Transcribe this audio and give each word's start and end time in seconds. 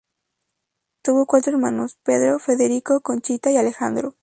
Tuvo 1.03 1.27
cuatro 1.27 1.51
hermanos 1.53 1.95
Pedro, 2.03 2.39
Federico, 2.39 3.01
Conchita 3.01 3.51
y 3.51 3.57
Alejandro. 3.57 4.15